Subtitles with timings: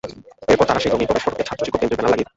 [0.51, 2.29] এরপর তাঁরা সেই জমির প্রবেশ ফটকে ছাত্র-শিক্ষক কেন্দ্রের ব্যানার লাগিয়ে দেন।